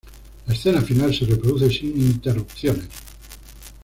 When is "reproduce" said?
1.27-1.69